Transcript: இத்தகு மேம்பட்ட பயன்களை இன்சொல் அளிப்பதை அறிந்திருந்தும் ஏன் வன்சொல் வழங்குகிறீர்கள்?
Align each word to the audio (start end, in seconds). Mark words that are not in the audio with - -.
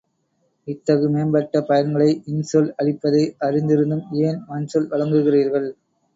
இத்தகு 0.67 1.07
மேம்பட்ட 1.09 1.61
பயன்களை 1.61 2.07
இன்சொல் 2.27 2.71
அளிப்பதை 2.79 3.23
அறிந்திருந்தும் 3.41 4.03
ஏன் 4.23 4.41
வன்சொல் 4.49 4.91
வழங்குகிறீர்கள்? 4.91 5.69